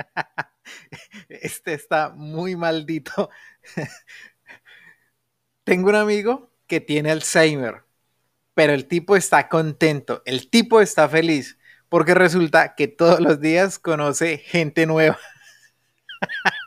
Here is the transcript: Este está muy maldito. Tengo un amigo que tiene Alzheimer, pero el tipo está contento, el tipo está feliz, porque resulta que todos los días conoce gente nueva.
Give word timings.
Este 1.28 1.74
está 1.74 2.10
muy 2.10 2.56
maldito. 2.56 3.30
Tengo 5.64 5.88
un 5.90 5.94
amigo 5.94 6.50
que 6.66 6.80
tiene 6.80 7.10
Alzheimer, 7.10 7.84
pero 8.54 8.72
el 8.74 8.88
tipo 8.88 9.16
está 9.16 9.48
contento, 9.48 10.22
el 10.26 10.50
tipo 10.50 10.80
está 10.80 11.08
feliz, 11.08 11.58
porque 11.88 12.14
resulta 12.14 12.74
que 12.76 12.88
todos 12.88 13.20
los 13.20 13.40
días 13.40 13.78
conoce 13.78 14.38
gente 14.38 14.86
nueva. 14.86 15.18